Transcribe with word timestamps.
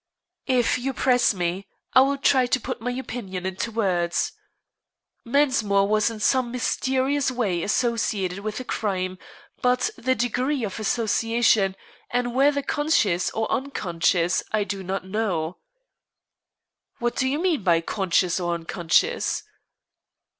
"If 0.47 0.79
you 0.79 0.93
press 0.95 1.31
me 1.31 1.67
I 1.93 2.01
will 2.01 2.17
try 2.17 2.47
to 2.47 2.59
put 2.59 2.81
my 2.81 2.89
opinion 2.89 3.45
into 3.45 3.69
words. 3.71 4.31
Mensmore 5.25 5.87
was 5.87 6.09
in 6.09 6.19
some 6.19 6.51
mysterious 6.51 7.29
way 7.29 7.61
associated 7.61 8.39
with 8.39 8.57
the 8.57 8.63
crime; 8.63 9.19
but 9.61 9.91
the 9.95 10.15
degree 10.15 10.63
of 10.63 10.79
association, 10.79 11.75
and 12.09 12.33
whether 12.33 12.63
conscious 12.63 13.29
or 13.29 13.47
unconscious, 13.51 14.41
I 14.51 14.63
do 14.63 14.81
not 14.81 15.05
know." 15.05 15.57
"What 16.97 17.15
do 17.15 17.27
you 17.27 17.37
mean 17.37 17.61
by 17.61 17.79
'conscious 17.81 18.39
or 18.39 18.55
unconscious'?" 18.55 19.43